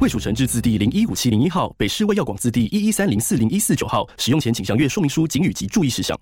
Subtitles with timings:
[0.00, 4.08] 卫蜀成字字第零一五七零一号，北市卫药广字第一一三零四零一四九号。
[4.16, 6.16] 使用前请详阅说明书、警语及注意事项。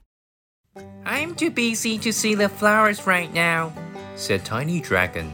[1.04, 3.72] I'm too busy to see the flowers right now.
[4.16, 5.26] said Tiny Dragon.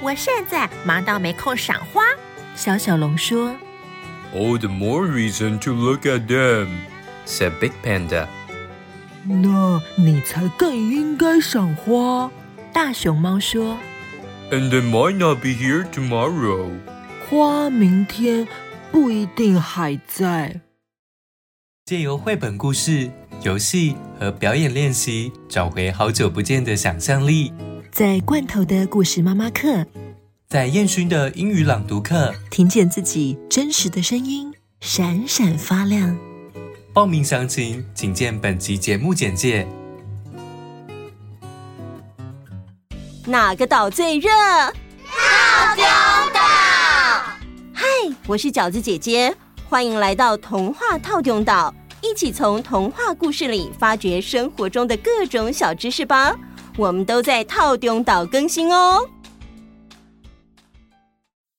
[0.00, 2.02] 我现在忙到没空赏花。
[2.54, 3.52] 小小龙说。
[4.32, 6.68] All the more reason to look at them,
[7.26, 8.28] said Big Panda.
[9.24, 12.30] 那你才更应该赏花。
[12.72, 13.76] 大熊猫说。
[14.52, 16.70] And they might not be here tomorrow.
[17.28, 18.46] 花明天
[18.92, 20.60] 不一定还在。
[21.84, 23.10] 借由绘本故事、
[23.42, 27.52] 游戏和表演练习，找回好久不见的想象力。
[27.90, 29.84] 在罐头的故事妈妈课，
[30.48, 36.16] 在燕勋的英语朗读课，听见自己真实的声音，闪闪发亮。
[36.92, 39.66] 报名详情，请见本集节目简介。
[43.26, 44.30] 哪个岛最热？
[45.08, 46.15] 套
[48.26, 49.34] 我是饺子姐姐，
[49.68, 56.36] 欢迎来到童话套丁岛，一起从童话故事里发掘生活中的各种小知识吧。
[56.76, 59.08] 我们都在套丁岛更新哦。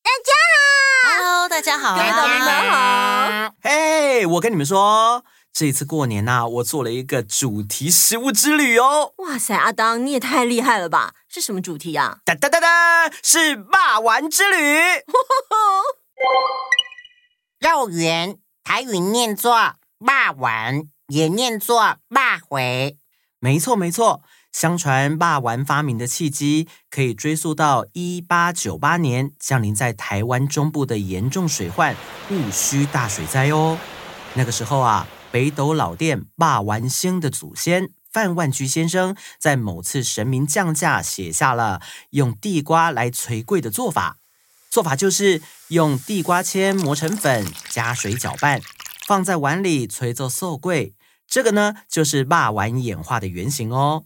[0.04, 2.72] 大家好，Hello，大家好，大家
[3.48, 3.54] 好。
[3.64, 9.14] 嘿，hey, 我跟你们说，这一次过年呐、啊，我做了一个主题食物之旅哦。
[9.18, 11.14] 哇塞，阿当你也太厉害了吧！
[11.28, 12.18] 是什么主题呀、啊？
[12.26, 14.58] 哒哒哒哒，是霸王之旅。
[17.60, 22.98] 肉圆，台语念作肉圆，也念作霸回。
[23.40, 24.22] 没错，没错。
[24.52, 31.96] 相传肉圆发明的契机可以追溯到一八九八年降临在台湾中部的严重水患
[32.30, 33.78] 戊戌大水灾哦。
[34.34, 44.18] 那个时候啊，北斗老店肉圆星的祖先范万居先生在某次神明降驾写下了用地瓜来催贵的做法。
[44.70, 48.62] 做法就是用地瓜签磨成粉，加水搅拌，
[49.08, 50.94] 放在碗里催做寿桂。
[51.28, 54.04] 这个呢，就是肉圆演化的原型哦。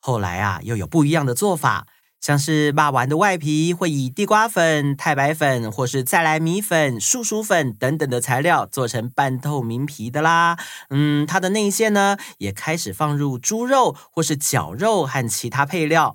[0.00, 1.86] 后来啊，又有不一样的做法，
[2.20, 10.58] 像是肉圆的外皮会以地瓜粉、太白粉或是再来米粉、树薯粉等等的材料做成半透明皮的啦。
[10.90, 16.14] 嗯，它的内馅呢，也开始放入猪肉或是绞肉和其他配料。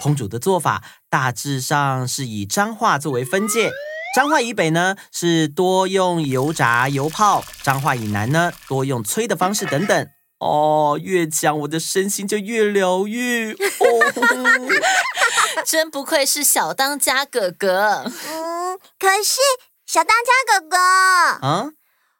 [0.00, 3.70] 烹煮的做法大致上是以彰化作为分界，
[4.16, 10.08] 彰化以北呢是多用油炸、油泡，彰化以南呢多用催的方式等等。
[10.38, 13.58] 哦，越讲我的身心就越疗愈哦，
[15.66, 18.04] 真不愧是小当家哥哥。
[18.06, 19.38] 嗯，可是
[19.84, 21.70] 小当家哥哥，啊，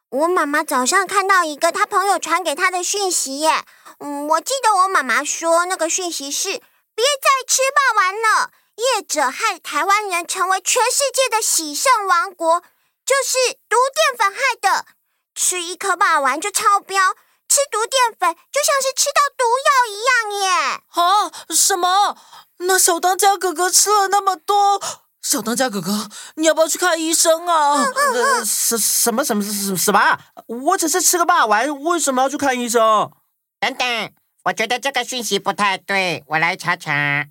[0.09, 3.63] 我妈妈早上看到一个她朋友传给她的讯息耶。
[3.97, 6.61] 嗯，我记得我妈妈说那个讯息是：
[7.01, 12.61] 别再吃霸王了，业者害台湾人成为全世界的喜圣王国，
[13.03, 14.85] 就是毒淀粉害的，
[15.33, 17.15] 吃一颗霸王就超标。
[17.49, 20.49] 吃毒淀粉就像是吃到毒药一样耶！
[20.87, 22.15] 啊，什么？
[22.59, 24.79] 那小当家哥哥吃了那么多，
[25.21, 27.83] 小当家哥哥，你要不要去看医生啊？
[27.83, 30.19] 呃，什什么什么什什什么？
[30.45, 33.11] 我只是吃个霸王，为什么要去看医生？
[33.59, 34.13] 等等，
[34.45, 37.27] 我觉得这个讯息不太对，我来查查。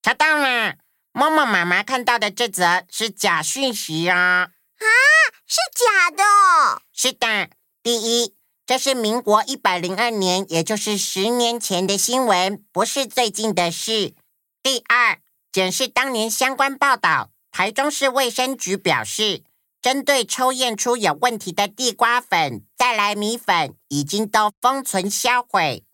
[0.00, 0.76] 查到了，
[1.10, 4.18] 默默妈妈看到的这则是假讯息啊！
[4.78, 4.86] 啊，
[5.48, 6.80] 是假的哦。
[6.92, 7.50] 是的，
[7.82, 14.14] 第一，这是民国一百零二年，也就是十年前的新闻，不是最近的事。
[14.62, 15.18] 第二，
[15.50, 19.42] 检视当年相关报道，台中市卫生局表示，
[19.86, 25.84] 针对抽验出有问题的地瓜粉、再来米粉，已经都封存销毁。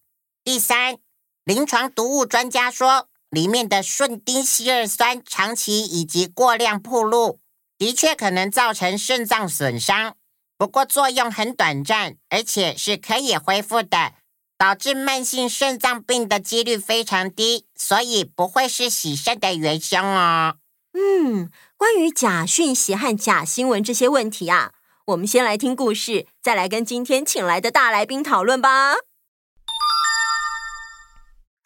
[0.42, 0.96] 第三，
[1.44, 7.40] 临床毒物专家说，里面的顺丁烯二酸长期以及过量暴露。
[7.76, 10.16] 的确可能造成肾脏损伤，
[10.56, 14.14] 不过作用很短暂，而且是可以恢复的，
[14.56, 20.54] 导致慢性肾脏病的几率非常低，所以不会是洗肾的元凶哦。
[20.94, 24.72] 嗯，关于假讯息和假新闻这些问题啊，
[25.06, 28.94] 我们先来听故事，再来跟今天请来的大来宾讨论吧。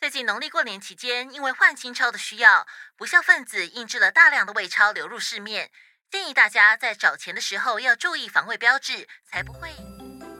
[0.00, 5.70] 最近农历过年期间，因为换新钞的需要，不孝分子印制了大量的伪钞流入市面。
[6.08, 9.68] 建议大家在找钱的时候要注意防伪标志，才不会。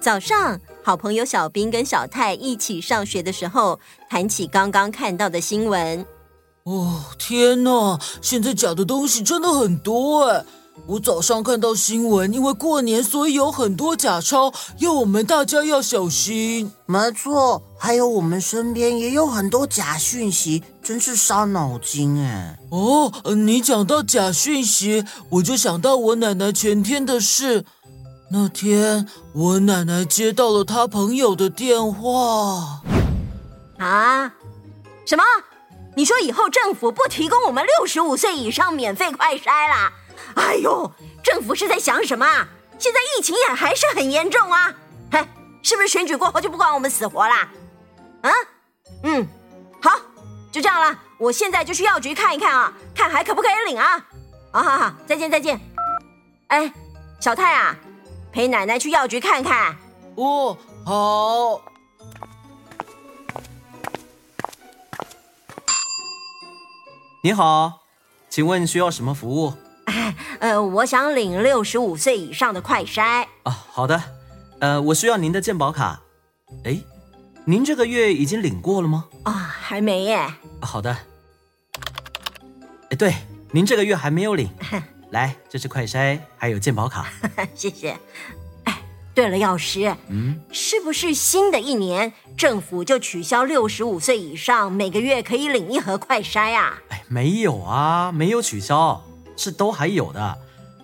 [0.01, 6.07] 早上，好朋友小兵跟小泰一起上学的时候，谈起刚刚看到的新闻。
[6.67, 7.97] 哦，天哪！
[8.21, 10.45] 现在假的东西真的很多哎。
[10.87, 16.73] 我早上看到新闻，因为过年，所以有很多假钞，要我们大家要小心。
[16.87, 22.59] 没错，还有我们身边也有很多假讯息，真是伤脑筋哎。
[22.71, 27.65] 哦，你讲到假讯息，我就想到我奶奶前天的事。
[28.33, 32.83] 那天我奶奶接到了她朋友的电话。
[33.79, 34.35] 啊？
[35.07, 35.23] 什么？
[35.97, 39.91] 你说以后政府不提供我们六十五岁以上免费快筛啦？
[40.35, 40.93] 哎呦，
[41.25, 42.27] 政府是在想什么？
[42.79, 44.75] 现在疫情也还是很严重啊！
[45.11, 45.27] 嘿，
[45.63, 47.49] 是不是选举过后就不管我们死活啦？
[48.21, 48.31] 啊？
[49.05, 49.27] 嗯，
[49.81, 49.99] 好，
[50.53, 50.95] 就这样了。
[51.17, 53.99] 我现在就去药局看一看啊，看还可不可以领啊？
[54.53, 55.59] 好好好，再见再见。
[56.49, 56.71] 哎，
[57.21, 57.75] 小泰啊，
[58.31, 59.75] 陪奶奶去药局看看。
[60.17, 60.55] 哦，
[60.85, 61.76] 好。
[67.27, 67.83] 你好，
[68.31, 69.53] 请问需要什么服务？
[70.39, 73.51] 呃，我想领六十五岁以上的快筛啊。
[73.51, 74.01] 好的，
[74.61, 76.03] 呃，我需要您的健保卡。
[76.63, 76.81] 哎，
[77.45, 79.09] 您这个月已经领过了吗？
[79.25, 80.25] 啊，还没耶。
[80.63, 80.97] 好的。
[82.91, 83.13] 哎，对，
[83.51, 84.49] 您这个月还没有领。
[85.11, 87.11] 来，这是快筛，还有健保卡。
[87.57, 87.99] 谢谢。
[89.17, 96.79] 哎，对了，药师，嗯，是不是新的一年政府就取消六十五岁以上每个月可以领一盒快筛啊？
[96.91, 99.03] 哎，没有啊，没有取消。
[99.39, 100.39] 是都还有的，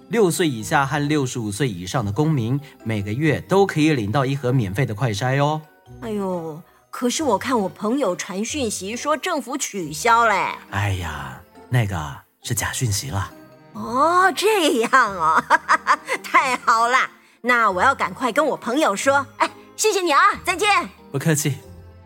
[0.09, 5.61] 六岁以下和六十五岁以上的公民每个月都可以领到一盒免费的快筛哦。
[6.01, 10.49] 哎呦，可是我看我朋友传讯息说政府取消嘞。
[10.71, 11.39] 哎呀，
[11.69, 13.31] 那个是假讯息了。
[13.75, 15.43] 哦，这样哦，
[16.23, 16.99] 太好了，
[17.43, 19.27] 那我要赶快跟我朋友说。
[19.37, 20.69] 哎，谢谢你啊，再见。
[21.11, 21.57] 不客气，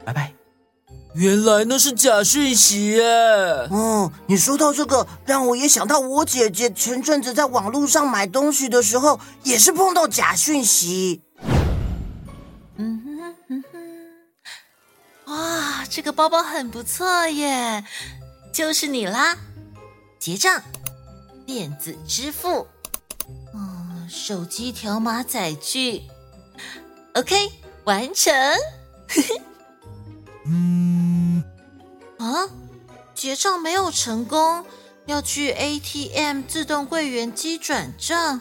[0.05, 0.33] 拜拜。
[1.15, 3.03] 原来那是假讯息耶！
[3.71, 11.23] 嗯，你说到这个，让我也想到我姐姐前阵子在网络上买东西的时候，也是碰到假讯息。
[12.77, 17.83] 嗯哼嗯哼，哇，这个包包很不错耶，
[18.53, 19.35] 就是你啦！
[20.19, 20.61] 结账，
[21.47, 22.67] 电子支付，
[23.55, 23.66] 嗯，
[24.09, 26.03] 手机条码载具
[27.15, 27.51] ，OK，
[27.85, 28.33] 完成。
[30.47, 31.43] 嗯，
[32.19, 32.49] 啊，
[33.15, 34.65] 结账没有成功，
[35.07, 38.41] 要去 ATM 自动柜员机转账。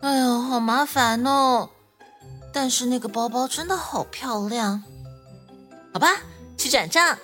[0.00, 1.70] 哎呦，好麻烦哦！
[2.52, 4.82] 但是那个包包真的好漂亮，
[5.92, 6.22] 好吧，
[6.56, 7.18] 去转账。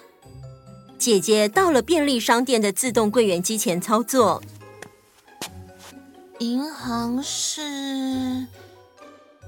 [0.99, 4.43] 姐姐到了便利商店的自动柜员机前操作。
[6.39, 8.47] 银行是，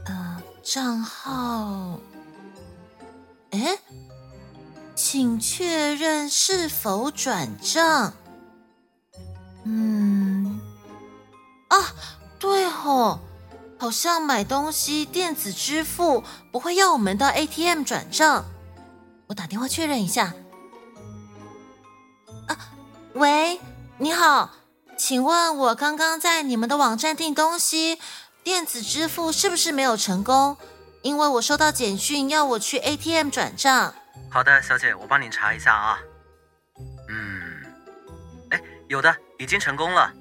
[0.07, 1.99] 呃，账号，
[3.51, 3.79] 哎。
[4.97, 8.13] 请确认是否转账。
[9.65, 10.61] 嗯，
[11.69, 11.77] 啊，
[12.39, 13.19] 对哦，
[13.79, 16.23] 好像买东西电子支付
[16.53, 18.45] 不会要我们到 ATM 转账。
[19.27, 20.35] 我打电话确认一下。
[22.47, 22.59] 啊，
[23.15, 23.59] 喂，
[23.97, 24.51] 你好，
[25.01, 27.99] 请问我刚刚在你们的网站订东西，
[28.45, 30.59] 电子支付是不是没有成功？
[31.01, 33.95] 因为我收到简讯要我去 ATM 转账。
[34.31, 35.99] 好的，小姐，我帮你查一下啊。
[37.09, 37.63] 嗯，
[38.51, 40.13] 哎，有的，已经成功了。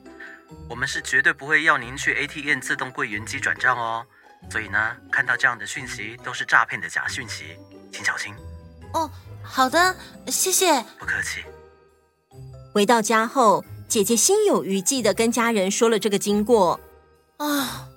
[0.69, 4.05] 我们是绝对不会要您去 ATM 自动柜员机转账哦。
[4.49, 7.57] 所以呢，看到这样的讯息都是诈骗的假讯息，
[7.91, 8.33] 请小心。
[8.93, 9.11] 哦，
[9.43, 9.93] 好的，
[10.27, 10.81] 谢谢。
[10.97, 11.43] 不客气。
[12.73, 16.79] 回到家后，姐姐心有余悸的跟家人说了这个经过。
[17.37, 17.87] 啊，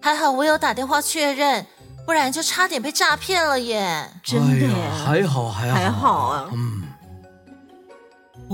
[0.00, 1.64] 还好我有打电话确认。
[2.04, 4.08] 不然就差点被诈骗了耶！
[4.22, 6.50] 真的，哎、还好还好还好啊。
[6.54, 6.84] 嗯，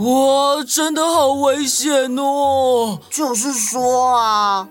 [0.02, 2.98] 哇，真的好危险哦！
[3.10, 4.70] 就是说啊，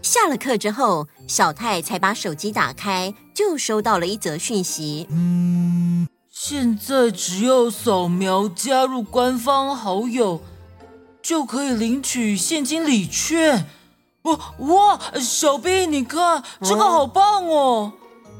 [0.00, 5.06] 下了课之后，小泰才把手机打开，就收到了一则讯息。
[5.10, 10.40] 嗯，现在只要扫描加入官方好友，
[11.22, 13.66] 就可以领取现金礼券。
[14.22, 17.92] 哇哇，小兵，你看这个好棒哦！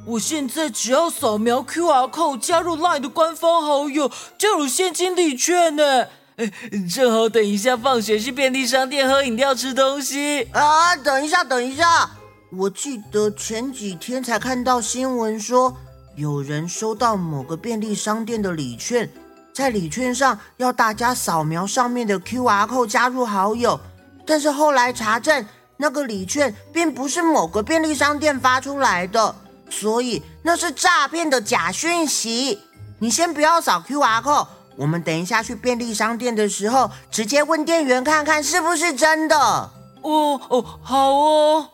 [0.04, 6.06] 我现在只要扫描 QR code 加入 LINE 的官方好友，就有现金礼券呢。
[6.36, 6.50] 哎，
[6.92, 10.48] 正好等一下放学去便利商店喝饮料、吃东西。
[10.52, 12.10] 啊，等一下，等一下！
[12.50, 15.76] 我记得前几天才看到新闻说，
[16.16, 19.10] 有人收到某个便利商店的礼券，
[19.52, 23.78] 在礼券上要大家扫描上面的 QR code 加入好友，
[24.26, 25.44] 但是后来查证。
[25.78, 29.34] 那个礼券并不是某个便利商店发出来的，
[29.68, 32.60] 所以那是诈骗的假讯息。
[33.00, 39.36] 你先不要扫 QR code，我们等一下去便利商店的时候，直接问店员看看是不是真的。
[39.36, 41.68] 哦哦，好哦。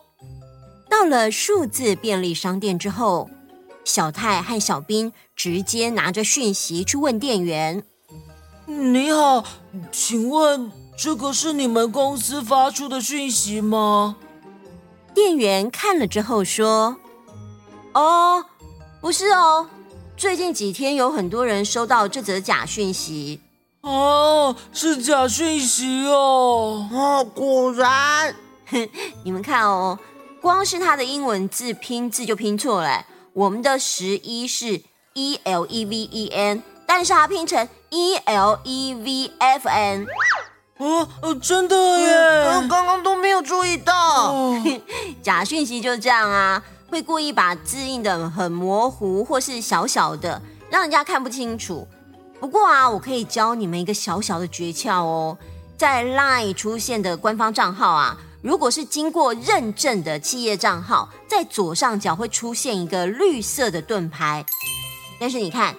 [0.89, 3.29] 到了数字便利商店之后，
[3.83, 7.83] 小泰和小兵直接拿着讯息去问店员
[8.67, 9.43] ：“你好，
[9.91, 14.17] 请问这个是你们公司发出的讯息吗？”
[15.15, 16.97] 店员看了之后说
[17.93, 18.45] ：“哦，
[19.01, 19.67] 不是哦。”
[20.15, 23.39] 最近几天有很多人收到这则假讯息
[23.81, 26.87] 哦，是假讯息哦。
[26.91, 28.35] 哦，果然，
[29.23, 29.97] 你们看哦，
[30.41, 33.05] 光是它的英文字拼字就拼错了。
[33.33, 34.81] 我们的十一是
[35.13, 40.05] E L E V E N，但是它拼成 E L E V F N。
[40.77, 42.07] 哦哦，真的耶！
[42.55, 44.63] 我刚刚都没有注意到，哦、
[45.21, 46.63] 假讯息就这样啊。
[46.89, 51.87] 会故意把字印的很模糊，或是小小的，让人家看不清楚。
[52.39, 55.37] 不过啊，我可以教你们一个小小的诀窍哦，
[55.77, 64.45] 在 LINE 出现的官方账号啊，如果是经过认证的企业账号，在左上角会出现一个绿色的盾牌。
[65.19, 65.75] 但是你看，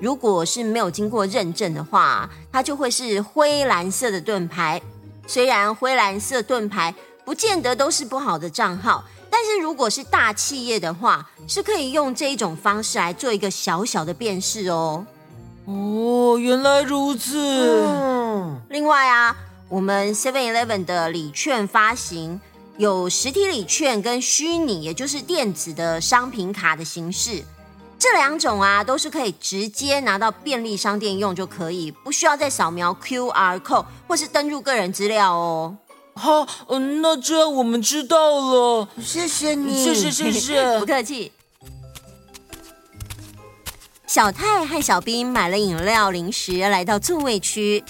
[0.00, 4.80] 如果是没有经过认证的话，它就会是灰蓝色的盾牌。
[5.26, 9.04] 虽然灰蓝色盾牌不见得都是不好的账号。
[9.32, 15.06] 但是如果是大企业的话，是可以用这一种方式来做一个小小的辨识哦。
[15.66, 17.38] 哦，原来如此。
[17.86, 18.60] 嗯。
[18.70, 19.36] 另外啊，
[19.70, 22.40] 我们 Seven Eleven 的礼券发行
[22.76, 27.44] 有实体礼券跟虚拟，也就是电子的商品卡的形式。
[27.96, 35.76] 这两种啊，都是可以直接拿到便利商店用就可以，不需要再扫描 QR code 或是登入个人资料哦。
[36.14, 38.88] 好，嗯，那这样我们知道了。
[39.00, 41.30] 谢谢你，谢谢谢谢， 不客气。
[44.06, 47.84] 小泰和小兵买了饮料、零食，来到座位区，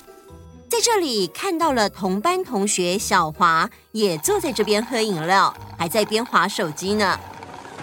[0.70, 7.18] 在这里看到了同班同学小华，也坐在这边喝饮料，还在边划手机呢。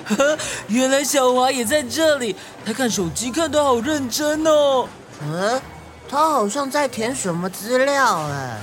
[0.06, 0.38] 呵，
[0.70, 2.34] 原来小华也在这里，
[2.65, 4.88] 他看手机看得好认真哦。
[5.22, 5.62] 嗯，
[6.08, 8.58] 他好像在填什么资料哎。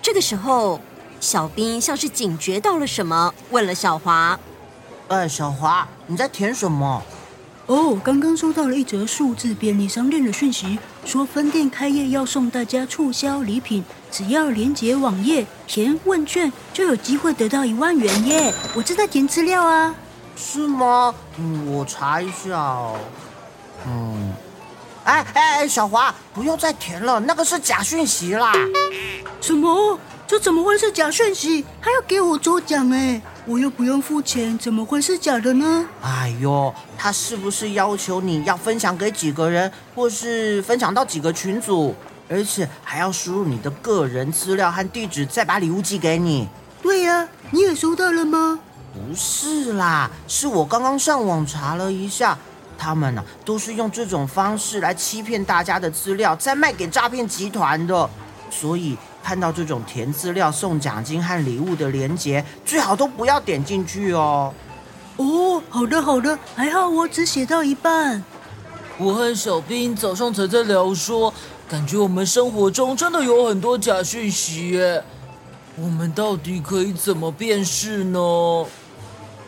[0.00, 0.80] 这个时候。
[1.20, 4.36] 小兵像是警觉到了什么，问了小华
[5.06, 7.00] ：“哎，小华，你在填什么
[7.66, 18.52] ？”“哦，刚刚收到了一则数字便利商店的讯息，说分店开业要送大家促销礼品，只要连接网页填问卷，就有机会得到一万元耶！
[18.74, 19.94] 我正在填资料啊。
[20.36, 21.14] ”“是吗？
[21.38, 22.98] 嗯，我查一下哦。
[23.86, 24.32] ”“嗯，
[25.04, 28.52] 哎哎哎，小华，不要再填了，那个是假讯息啦。
[29.40, 31.64] ”“什么？”这怎么会是假讯息？
[31.78, 33.20] 还要给我抽奖哎！
[33.44, 35.84] 我又不用付钱，怎么会是假的呢？
[36.00, 41.92] 哎呦，他是不是要求你要分享给几个人，或是分享到几个群组，
[42.28, 46.48] 而且还要输入你的个人资料和地址，再把礼物寄给你？
[46.80, 48.60] 对呀，你也收到了吗？
[48.94, 52.38] 不是啦，是我刚刚上网查了一下，
[52.78, 58.08] 他们呢都是用这种方式来欺骗大家的资料，再卖给诈骗集团的，
[58.50, 58.96] 所以。
[59.22, 64.52] 看到这种填资料送奖金和礼物的链接，最好都不要点进去哦。
[65.16, 68.22] 哦，好的好的，还好我只写到一半。
[68.98, 71.32] 我和小兵早上才在聊说，
[71.68, 75.02] 感觉我们生活中真的有很多假讯息耶。
[75.76, 78.66] 我们到底可以怎么辨识呢？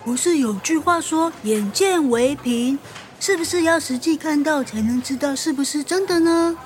[0.05, 2.79] 不是有句话说“眼见为凭”，
[3.21, 6.57] 是不是要实际看到才能知道是不是真的呢？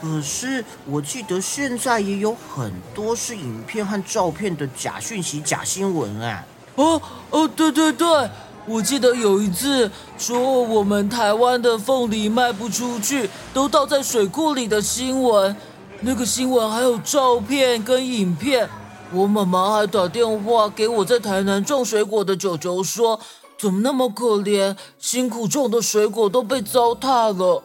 [0.00, 6.42] 可是我记得现在也有很多是影片和照片的假讯息、假新闻啊！
[6.76, 8.30] 哦哦，对对对，
[8.64, 15.54] 我记得有一次说我们台湾的凤梨卖不出去，都倒在水库里的新闻，
[16.00, 18.70] 那个新闻还有照片跟影片。
[19.12, 23.20] 我妈妈还打电话给我在台南种水果的舅舅说，
[23.58, 27.62] 怎么那么可怜，辛苦种的水果都被糟蹋了。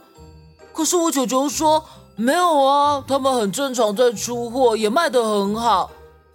[0.74, 1.86] 可是我舅舅说。
[2.18, 5.92] 没有啊，他们很正常在出货，也卖得很好。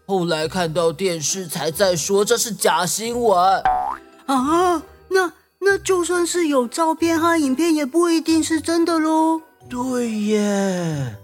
[0.06, 3.62] 后来看到电视才在说这是假新闻
[4.26, 4.82] 啊！
[5.08, 9.40] 那那就算是有照片和影片，也不一定是真的喽。
[9.68, 11.16] 对耶。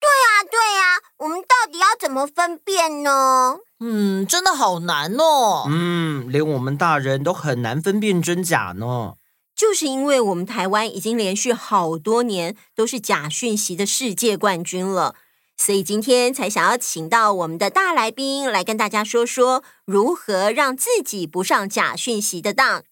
[0.00, 3.58] 对呀对呀，我们到底要怎么分辨呢？
[3.80, 5.66] 嗯，真的好难哦。
[5.68, 9.14] 嗯，连我们大人都很难分辨真假呢。
[9.56, 15.14] 就是因为我们台湾已经连续好多年都是假讯息的世界冠军了，
[15.56, 22.82] 所以今天才想要请到我们的大来宾来跟大家说说如何让自己不上假讯息的当。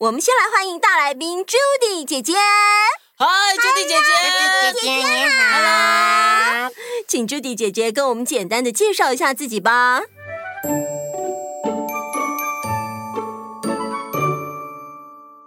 [0.00, 2.34] 我们先来欢迎大来宾 Judy 姐姐。
[3.16, 6.70] 嗨，Judy 姐姐，姐姐你好。
[7.08, 10.02] 请 Judy 姐姐跟我们简单的介绍一下自己吧。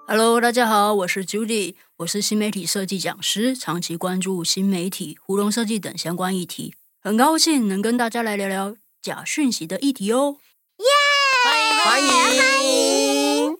[0.05, 10.35] Hello，大家好，我是 Judy，我是新媒体设计讲师，长期关注新媒体、互动设计等相关议题，很高兴能跟大家来聊聊假讯息的议题哦。
[10.77, 11.89] 耶、yeah!！
[11.89, 13.57] 欢迎欢迎。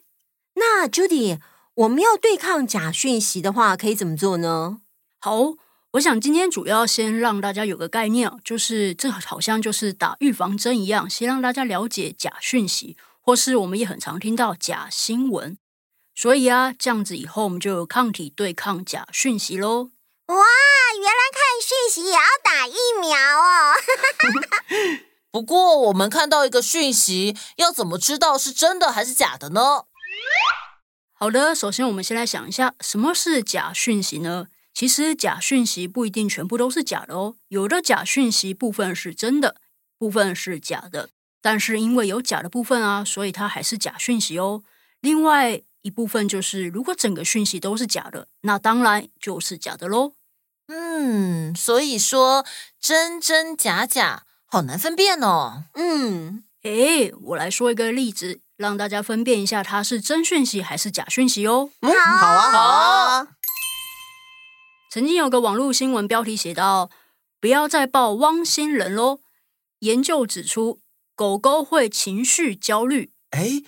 [0.56, 1.40] 那 Judy，
[1.76, 4.82] 我们要对抗假讯息的话，可以怎么做呢？
[5.22, 5.54] 好，
[5.94, 15.58] 我想今天主要先让大家有个概念，就是这好像就是打预防针一样，先让大家了解假讯息，或是我们也很常听到假新闻。
[16.16, 19.90] 所以啊，这样子以后我们就有抗体对抗假讯息喽。
[20.28, 20.36] 哇，
[20.96, 23.74] 原来看讯息也要打疫苗哦！
[25.32, 29.86] 不过我们看到一个讯息，要怎么知道是真的还是假的呢？
[31.14, 34.48] 好的，首先我们先来想一下，什么是假讯息呢？
[34.74, 39.58] 其实假讯息不一定全部都是假的哦，有的假讯息部分是真的，
[39.98, 41.10] 部分是假的。
[41.42, 44.64] 但是因为有假的部分啊，所以它还是假讯息哦。
[45.02, 50.14] 另外，一部分就是，如果整个讯息都是假的，那当然就是假的喽。
[50.68, 52.46] 嗯，所以说
[52.80, 55.66] 真真假假好难分辨哦。
[55.76, 61.70] 嗯，诶，我来说一个例子，让大家分辨一下它是真讯息还是假讯息哦。
[61.82, 63.28] 嗯，好啊，好啊。
[64.90, 66.90] 曾经有个网络新闻标题写到
[67.42, 69.20] ：“不要再抱汪星人喽。”
[69.80, 70.80] 研究指出，
[71.14, 73.12] 狗狗会情绪焦虑。
[73.32, 73.66] 诶。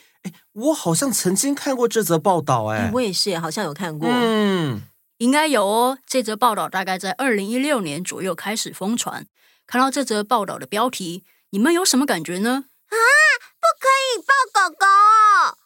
[0.56, 4.84] 我好像曾经看过这则报道，哎，我也是，好像有看过，嗯，
[5.18, 5.98] 应该有哦。
[6.08, 9.28] 这则报道大概在二零一六年左右开始疯传。
[9.68, 12.66] 看到这则报道的标题，你们有什么感觉呢？
[12.88, 12.96] 啊，
[13.60, 14.76] 不可以抱狗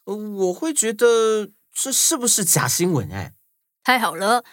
[0.05, 0.15] 狗！
[0.45, 3.11] 我会觉得这是不是假新闻？
[3.11, 3.33] 哎，
[3.83, 4.43] 太好了，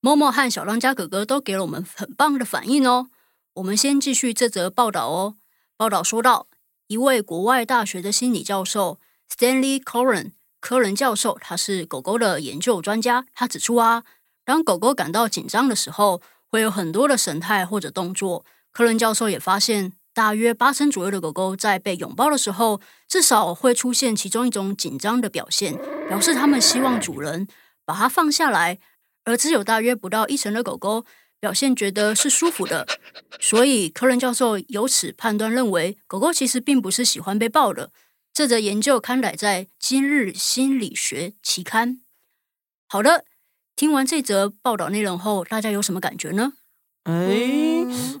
[0.00, 3.08] 默默和小当家哥哥都给了我们很棒的反应哦。
[3.54, 5.34] 我们先继续这则报道哦。
[5.76, 6.46] 报道说到，
[6.86, 8.98] 一位国外大学的心理教授。
[9.32, 13.24] Stanley Coren 科伦教授，他是狗狗的研究专家。
[13.32, 14.04] 他指出啊，
[14.44, 18.44] 当狗狗感到紧张的时候，会有很多的神态或者动作。
[18.70, 27.48] 科伦教授也发现，大约八成左右的狗狗在被拥抱的时候，至少会出现其中一种紧张的表现，表示他们希望主人
[27.86, 28.78] 把它放下来。
[29.24, 31.06] 而只有大约不到一成的狗狗
[31.40, 32.86] 表现觉得是舒服的。
[33.40, 37.90] 所以，科伦教授由此判断认为，狗狗其实并不是喜欢被抱的。
[38.34, 42.00] 这则研究刊载在《今日心理学》期刊。
[42.88, 43.26] 好的，
[43.76, 46.54] 听完这则报道内容后，大家有什么感觉呢？
[47.02, 47.12] 哎，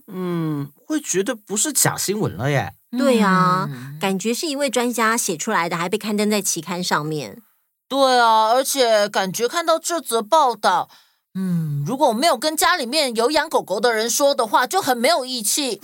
[0.08, 2.74] 嗯，会觉得不是假新闻了耶。
[2.90, 7.40] 对啊，嗯，感觉是一位专家写出来的，还被刊登在期刊上面。
[7.88, 10.90] 对啊，而且感觉看到这则报道，
[11.32, 15.80] 嗯，如果我没有跟家里面有养狗狗的人说的话，就很没有义气。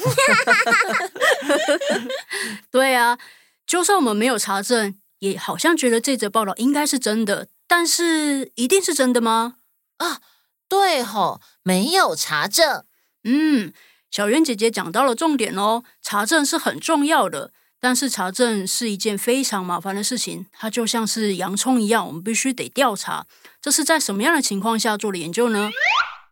[2.71, 3.19] 对啊。
[3.68, 9.57] 就算我们没有查证，也好像觉得这则报道应该是真的，但是一定是真的吗？
[9.98, 10.22] 啊，
[10.70, 12.85] 对吼，没有查证。
[13.24, 13.74] 嗯，
[14.11, 23.26] 小圆姐姐讲到了重点哦，查证是很重要的，但是查证是一件非常麻烦的事情，它就像是洋葱一样，我们必须得调查，
[23.61, 25.70] 这是在什么样的情况下做的研究呢？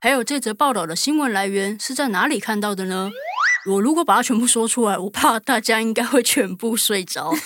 [0.00, 3.10] 还有这则报道的新闻来源是在哪里看到的呢？
[3.66, 7.34] 我如果把它全部说出来，我怕大家应该会全部睡着。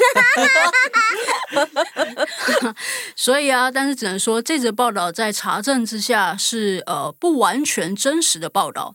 [3.17, 8.95] 所以啊，但是只能说这则报道在查证之下是呃不完全真实的报道。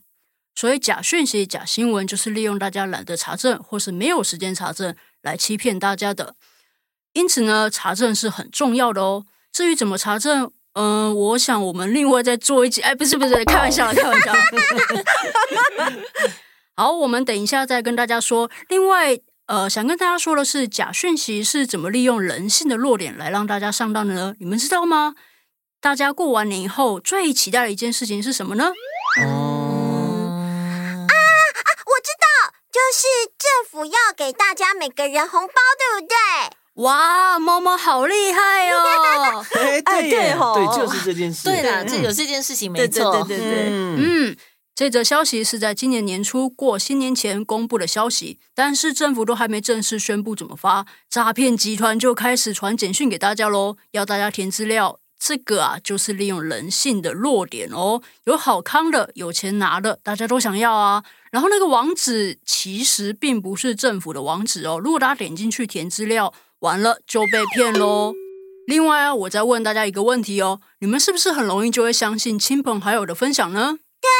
[0.54, 6.34] 所以假讯息、假新闻就是利用大家懒得查证或是没有时间查证来欺骗大家的。
[7.12, 9.26] 因此呢，查证是很重要的哦。
[9.52, 12.80] 至于怎么查证，嗯、我想我们另外再做一集。
[12.80, 14.32] 哎，不是不是，开玩笑，开玩笑。
[16.78, 18.50] 好，我们等一下再跟大家说。
[18.68, 24.34] 另外，呃，想跟大家说的是，假讯息是怎么利用人性的弱点来让大家上当的呢？
[24.38, 25.14] 你们知道吗？
[25.80, 28.74] 大家过完年以后最期待的一件事情是什么呢？
[29.22, 31.68] 嗯、啊啊！
[31.86, 33.06] 我知道，就是
[33.38, 36.14] 政府要给大家每个人红包，对不对？
[36.84, 39.42] 哇，猫猫好厉害哦！
[39.56, 41.44] 哎，对对、哦、对，就是这件事。
[41.48, 43.24] 对啦，这有这件事情没错。
[43.24, 43.96] 对对对对，嗯。
[44.28, 44.36] 嗯
[44.76, 61.02] 这则消息是在今年年初过新年前公布的消息，但是政府都还没正式宣布怎么发，诈骗集团就开始传简讯给大家喽，要大家填资料，这个啊，就是利用人性的弱点哦，有好康的，有钱拿的，大家都想要啊。
[61.30, 68.12] 然后那个网址其实并不是政府的网址哦，如果大家点进去填资料，完了就被骗喽。
[68.66, 73.78] 另外啊，我再问大家一个问题哦，你们是不是很容易就会相信亲朋好友的分享呢？
[74.02, 74.10] 对，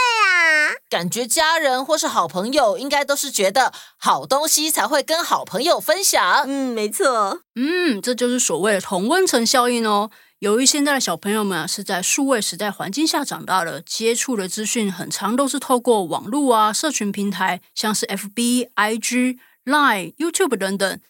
[0.89, 6.45] 感觉家人或是好朋友应该都是觉得好东西才会跟好朋友分享。
[6.47, 7.43] 嗯，没错。
[7.57, 10.11] 嗯，这就是所谓的同温层效应哦。
[10.41, 21.01] 由于现在的小朋友们啊，是在数位时代环境下长大的，接触的资讯很常都是透过网络啊、社群平台，像是 FB、IG、Line、YouTube 等等。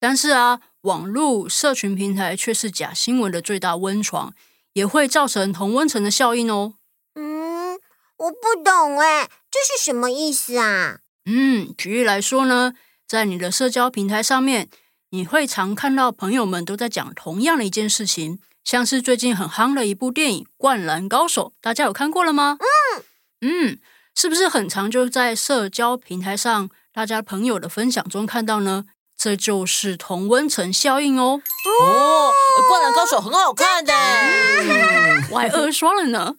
[0.00, 4.32] 但是啊，网络社群平台却是假新闻的最大温床，
[4.72, 6.74] 也会造成同温层的效应哦。
[8.18, 10.98] 嗯，我不懂哎，这是什么意思啊？
[11.26, 12.74] 嗯，举例来说呢，
[13.06, 14.68] 在你的社交平台上面，
[15.10, 22.58] 你会常看到朋友们都在讲同样的一件事情，像是最近很夯的一部电影《灌篮高手》，大家有看过了吗？
[22.60, 23.04] 嗯
[23.40, 23.78] 嗯，
[24.14, 28.84] 是不是很常就在社交平台上，大家朋友的分享中看到呢？
[29.16, 31.40] 这就是同温层效应哦！
[31.80, 32.32] 哦，
[32.68, 33.92] 《灌篮高手》很好看的，
[35.34, 36.32] 我还二刷了呢，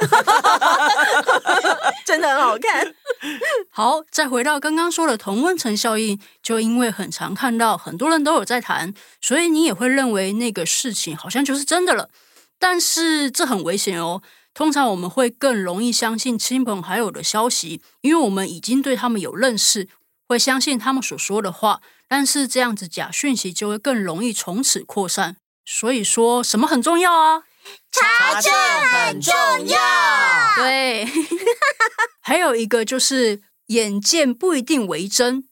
[2.06, 2.96] 真的很好看。
[3.70, 12.10] 好，再回到刚刚说的同温层效应，就因为很常看到很多人都有在谈，所以你也会认为那个事情好像就是真的了。
[12.58, 14.22] 但是这很危险哦。
[14.54, 19.90] 通常我们会更容易相信亲朋好友的消息，因为我们已经对他们有认识，
[20.30, 21.82] 会相信他们所说的话。
[22.08, 27.44] 但是这样子假讯息就会更容易从此扩散，所以说什么很重要啊？
[27.92, 29.34] 查证很重
[29.68, 29.80] 要。
[30.58, 31.08] 对，
[32.22, 35.48] 还有一个就是眼见不一定为真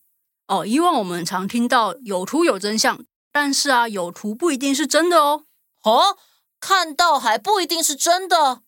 [0.48, 0.66] 哦。
[0.66, 5.46] 以往我们常听到有图有真相，但是啊，有图不一定是真的哦。
[5.84, 6.18] 哦，
[6.60, 8.62] 看到还不一定是真的，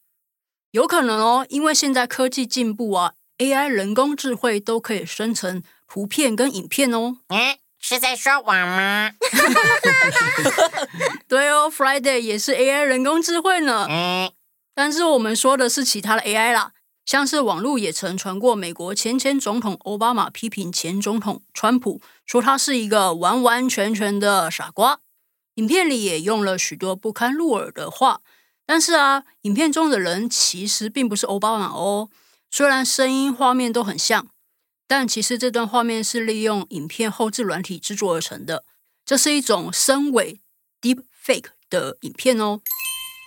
[0.72, 7.18] 有可能哦，因为现在科技进步啊，AI 人工智慧都可以生成图片跟影片哦。
[7.28, 9.12] 嗯是在说我吗？
[11.30, 13.86] 对哦，Friday 也是 AI 人工智慧呢。
[13.88, 14.32] 嗯，
[14.74, 16.72] 但是我们说的是其他的 AI 啦，
[17.06, 25.02] 像是网络也曾传过美国前前总统奥巴马批评前总统川普，说他是一个完完全全的傻瓜。
[25.54, 28.22] 影片里也用了许多不堪入耳的话，
[28.66, 32.10] 但是啊，影片中的人其实并不是奥巴马哦，
[32.50, 34.26] 虽然声音画面都很像。
[34.88, 38.64] 但其实这段画面是利用影片后置软体制作而成的，
[39.06, 40.42] 这是一种深伪
[40.82, 42.62] （deep fake） 的影片哦。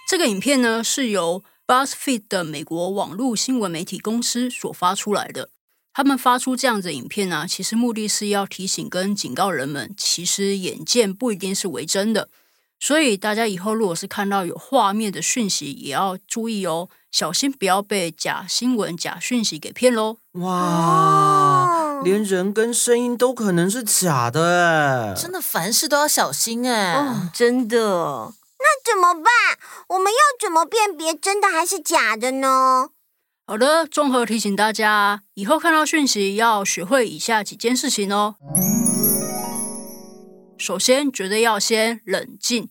[0.09, 5.51] 这个影片呢是由 BuzzFeed 的美国网络新闻媒体公司所发出来的。
[5.93, 12.29] 他们发出这样的影片呢、啊，其实目的是要提醒跟警告人们，其实眼见不一定是为真的。
[12.81, 20.19] 所以大家以后如果是看到有画面的讯息，也要注意哦，小心不要被假新闻、假讯息给骗喽。
[20.35, 26.95] 哇，连人跟声音都可能是假的，真的凡事都要小心哎！
[26.95, 29.25] 哦，真的，那怎么办？
[29.89, 32.91] 我们要怎么辨别真的还是假的呢？
[33.47, 38.37] 好的，综合提醒大家，以后看到讯息要学会以下几件事情哦。
[40.59, 42.69] 首先，绝对要先冷静，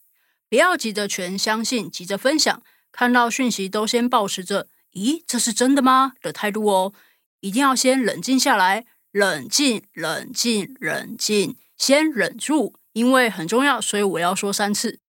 [0.49, 6.93] 不要急着全相信，急着分享，看到讯息都先保持着“咦，这是真的吗”的态度哦。
[7.39, 14.99] 一定要先冷静下来，冷静，冷静，冷静，先忍住，因为很重要，所以我要说三次。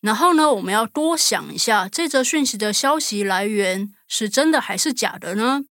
[0.00, 5.64] 然后呢，我们要多想一下，这则讯息的消息来源是真的还是假的呢？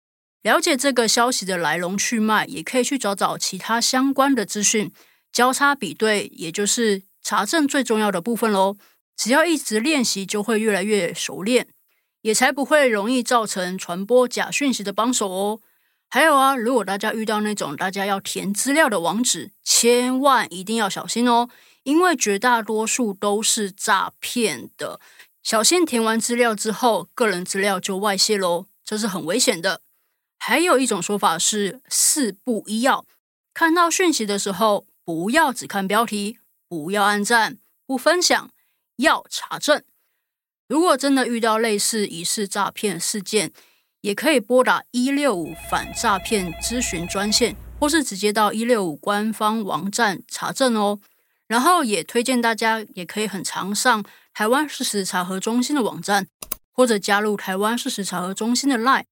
[0.42, 4.92] 了解这个消息的来龙去脉，也可以去找找其他相关的资讯，
[5.36, 8.78] 交叉比对，也就是查证最重要的部分喽。
[9.18, 11.68] 只要一直练习，就会越来越熟练。
[12.22, 15.60] 也才不会容易造成传播假讯息的帮手哦。
[16.10, 21.50] 还有啊，如果大家遇到那种大家要填资料的网址，千万一定要小心哦，
[21.84, 25.02] 因为绝大多数都是诈骗的。
[25.44, 29.82] 小心填完资料之后，个人资料就外泄喽，这是很危险的。
[30.40, 33.06] 还有一种说法是四不一要，
[33.54, 38.50] 看到讯息的时候，不要只看标题，不要按赞，不分享，
[38.98, 39.84] 要查证。
[40.68, 43.52] 如果真的遇到类似疑似诈骗事件，
[44.02, 51.00] 也可以拨打一六五反诈骗咨询专线，或是直接到一六五官方网站查证哦。
[51.48, 56.28] 然后也推荐大家，也可以很常上台湾事实查核中心的网站，
[56.72, 59.06] 或者加入台湾事实查核中心的 LINE。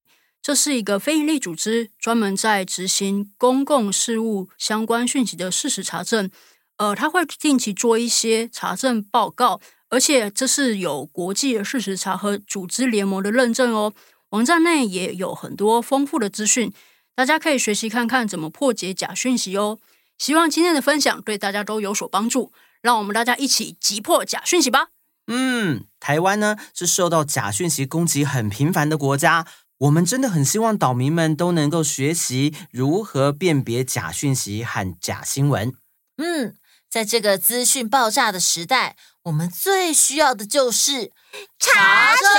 [0.44, 6.30] 这是一个非营利组织，专门在执行公共事务相关讯息的事实查证。
[6.76, 9.62] 呃，他会定期做一些查证报告。
[9.90, 13.94] 而且这是有国际事实查核组织联盟的认证哦。
[14.30, 16.74] 网站内也有很多丰富的资讯，
[17.16, 19.78] 大家可以学习看看怎么破解假讯息哦。
[20.18, 22.52] 希望今天的分享对大家都有所帮助，
[22.82, 24.88] 让我们大家一起击破假讯息吧。
[25.28, 29.46] 嗯，台湾呢是受到假讯息攻击很频繁的国家，
[29.84, 35.74] 我们真的很希望岛民们都能够学习如何辨别假讯息和假新闻。
[36.16, 36.56] 嗯，
[36.90, 41.12] 在这个资讯爆炸的时代，我们最需要的就是
[41.60, 42.30] 查证。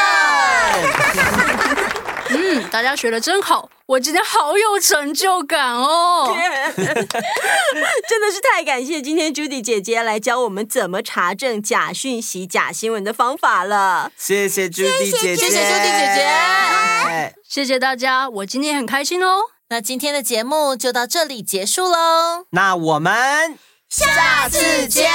[2.31, 6.35] 嗯，大家学的真好，我今天好有成就感哦！
[6.77, 14.11] 真的是太感谢今天 Judy 姐姐来教我们怎么查证假讯息、假新闻的方法了。
[14.17, 19.41] 谢谢 Judy 姐姐，谢谢 Judy 姐姐，谢谢大家，我今天很开心哦。
[19.69, 23.59] 那今天的节目就到这里结束喽，那我们
[23.89, 25.11] 下次见，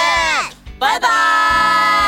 [0.80, 1.99] 拜拜。